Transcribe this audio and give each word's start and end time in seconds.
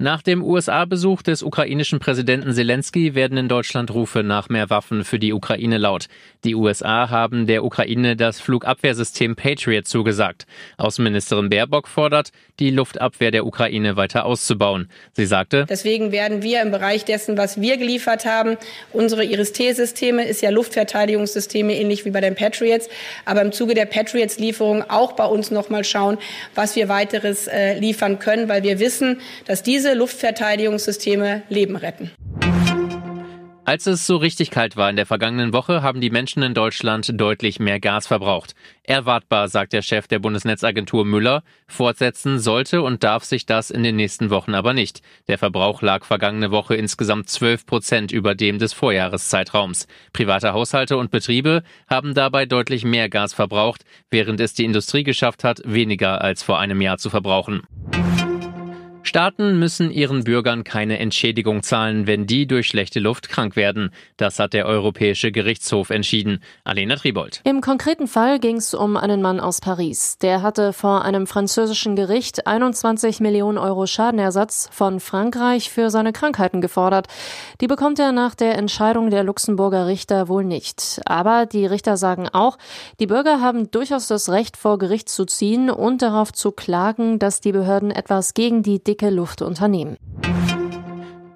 Nach 0.00 0.22
dem 0.22 0.42
USA-Besuch 0.42 1.22
des 1.22 1.44
ukrainischen 1.44 2.00
Präsidenten 2.00 2.52
Zelensky 2.52 3.14
werden 3.14 3.38
in 3.38 3.48
Deutschland 3.48 3.94
Rufe 3.94 4.24
nach 4.24 4.48
mehr 4.48 4.68
Waffen 4.68 5.04
für 5.04 5.20
die 5.20 5.32
Ukraine 5.32 5.78
laut. 5.78 6.06
Die 6.42 6.56
USA 6.56 7.10
haben 7.10 7.46
der 7.46 7.64
Ukraine 7.64 8.16
das 8.16 8.40
Flugabwehrsystem 8.40 9.36
Patriot 9.36 9.86
zugesagt. 9.86 10.46
Außenministerin 10.78 11.48
Baerbock 11.48 11.86
fordert, 11.86 12.30
die 12.58 12.70
Luftabwehr 12.70 13.30
der 13.30 13.46
Ukraine 13.46 13.94
weiter 13.94 14.26
auszubauen. 14.26 14.90
Sie 15.12 15.26
sagte, 15.26 15.64
Deswegen 15.68 16.10
werden 16.10 16.42
wir 16.42 16.60
im 16.60 16.72
Bereich 16.72 17.04
dessen, 17.04 17.38
was 17.38 17.60
wir 17.60 17.76
geliefert 17.76 18.26
haben, 18.26 18.56
unsere 18.92 19.24
Iris-T-Systeme 19.24 20.26
ist 20.26 20.42
ja 20.42 20.50
Luftverteidigungssysteme 20.50 21.72
ähnlich 21.72 22.04
wie 22.04 22.10
bei 22.10 22.20
den 22.20 22.34
Patriots, 22.34 22.88
aber 23.26 23.42
im 23.42 23.52
Zuge 23.52 23.74
der 23.74 23.86
Patriots-Lieferung 23.86 24.90
auch 24.90 25.12
bei 25.12 25.26
uns 25.26 25.52
noch 25.52 25.70
mal 25.70 25.84
schauen, 25.84 26.18
was 26.56 26.74
wir 26.74 26.88
weiteres 26.88 27.46
äh, 27.46 27.78
liefern 27.78 28.18
können, 28.18 28.48
weil 28.48 28.64
wir 28.64 28.80
wissen, 28.80 29.20
dass 29.46 29.62
diese 29.62 29.83
diese 29.84 29.92
Luftverteidigungssysteme 29.92 31.42
Leben 31.50 31.76
retten. 31.76 32.10
Als 33.66 33.86
es 33.86 34.06
so 34.06 34.16
richtig 34.16 34.50
kalt 34.50 34.76
war 34.76 34.88
in 34.88 34.96
der 34.96 35.04
vergangenen 35.04 35.52
Woche, 35.52 35.82
haben 35.82 36.00
die 36.00 36.08
Menschen 36.08 36.42
in 36.42 36.54
Deutschland 36.54 37.10
deutlich 37.20 37.60
mehr 37.60 37.80
Gas 37.80 38.06
verbraucht. 38.06 38.54
Erwartbar, 38.82 39.48
sagt 39.48 39.74
der 39.74 39.82
Chef 39.82 40.06
der 40.06 40.20
Bundesnetzagentur 40.20 41.04
Müller. 41.04 41.42
Fortsetzen 41.66 42.38
sollte 42.38 42.80
und 42.80 43.04
darf 43.04 43.24
sich 43.24 43.44
das 43.44 43.70
in 43.70 43.82
den 43.82 43.96
nächsten 43.96 44.30
Wochen 44.30 44.54
aber 44.54 44.72
nicht. 44.72 45.02
Der 45.28 45.36
Verbrauch 45.36 45.82
lag 45.82 46.04
vergangene 46.06 46.50
Woche 46.50 46.76
insgesamt 46.76 47.28
12 47.28 47.66
Prozent 47.66 48.12
über 48.12 48.34
dem 48.34 48.58
des 48.58 48.72
Vorjahreszeitraums. 48.72 49.86
Private 50.14 50.54
Haushalte 50.54 50.96
und 50.96 51.10
Betriebe 51.10 51.62
haben 51.88 52.14
dabei 52.14 52.46
deutlich 52.46 52.84
mehr 52.84 53.10
Gas 53.10 53.34
verbraucht, 53.34 53.84
während 54.10 54.40
es 54.40 54.54
die 54.54 54.64
Industrie 54.64 55.04
geschafft 55.04 55.44
hat, 55.44 55.60
weniger 55.64 56.22
als 56.22 56.42
vor 56.42 56.58
einem 56.58 56.80
Jahr 56.80 56.96
zu 56.96 57.10
verbrauchen. 57.10 57.62
Staaten 59.14 59.60
müssen 59.60 59.92
ihren 59.92 60.24
Bürgern 60.24 60.64
keine 60.64 60.98
Entschädigung 60.98 61.62
zahlen, 61.62 62.08
wenn 62.08 62.26
die 62.26 62.48
durch 62.48 62.66
schlechte 62.66 62.98
Luft 62.98 63.28
krank 63.28 63.54
werden. 63.54 63.90
Das 64.16 64.40
hat 64.40 64.54
der 64.54 64.66
Europäische 64.66 65.30
Gerichtshof 65.30 65.90
entschieden. 65.90 66.42
Alena 66.64 66.96
Tribold. 66.96 67.40
Im 67.44 67.60
konkreten 67.60 68.08
Fall 68.08 68.40
ging 68.40 68.56
es 68.56 68.74
um 68.74 68.96
einen 68.96 69.22
Mann 69.22 69.38
aus 69.38 69.60
Paris. 69.60 70.18
Der 70.18 70.42
hatte 70.42 70.72
vor 70.72 71.04
einem 71.04 71.28
französischen 71.28 71.94
Gericht 71.94 72.48
21 72.48 73.20
Millionen 73.20 73.56
Euro 73.56 73.86
Schadenersatz 73.86 74.68
von 74.72 74.98
Frankreich 74.98 75.70
für 75.70 75.90
seine 75.90 76.12
Krankheiten 76.12 76.60
gefordert. 76.60 77.06
Die 77.60 77.68
bekommt 77.68 78.00
er 78.00 78.10
nach 78.10 78.34
der 78.34 78.58
Entscheidung 78.58 79.10
der 79.10 79.22
Luxemburger 79.22 79.86
Richter 79.86 80.26
wohl 80.26 80.42
nicht. 80.42 81.00
Aber 81.06 81.46
die 81.46 81.66
Richter 81.66 81.96
sagen 81.96 82.28
auch, 82.32 82.58
die 82.98 83.06
Bürger 83.06 83.40
haben 83.40 83.70
durchaus 83.70 84.08
das 84.08 84.28
Recht, 84.28 84.56
vor 84.56 84.76
Gericht 84.80 85.08
zu 85.08 85.24
ziehen 85.24 85.70
und 85.70 86.02
darauf 86.02 86.32
zu 86.32 86.50
klagen, 86.50 87.20
dass 87.20 87.40
die 87.40 87.52
Behörden 87.52 87.92
etwas 87.92 88.34
gegen 88.34 88.64
die 88.64 88.82
dicke 88.82 89.03
Luft 89.10 89.42
unternehmen. 89.42 89.96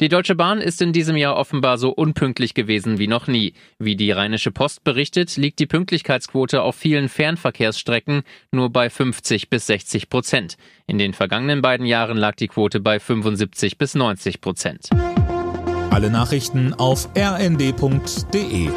Die 0.00 0.08
Deutsche 0.08 0.34
Bahn 0.34 0.60
ist 0.60 0.82
in 0.82 0.92
diesem 0.92 1.16
Jahr 1.16 1.36
offenbar 1.36 1.78
so 1.78 1.90
unpünktlich 1.90 2.54
gewesen 2.54 2.98
wie 2.98 3.06
noch 3.06 3.28
nie. 3.28 3.54
Wie 3.78 3.94
die 3.94 4.10
Rheinische 4.10 4.50
Post 4.50 4.82
berichtet, 4.82 5.36
liegt 5.36 5.60
die 5.60 5.66
Pünktlichkeitsquote 5.66 6.62
auf 6.62 6.74
vielen 6.74 7.08
Fernverkehrsstrecken 7.08 8.22
nur 8.50 8.70
bei 8.70 8.90
50 8.90 9.50
bis 9.50 9.66
60 9.68 10.10
Prozent. 10.10 10.56
In 10.86 10.98
den 10.98 11.14
vergangenen 11.14 11.62
beiden 11.62 11.86
Jahren 11.86 12.16
lag 12.16 12.34
die 12.34 12.48
Quote 12.48 12.80
bei 12.80 12.98
75 12.98 13.78
bis 13.78 13.94
90 13.94 14.40
Prozent. 14.40 14.90
Alle 15.90 16.10
Nachrichten 16.10 16.74
auf 16.74 17.08
rnd.de 17.16 18.68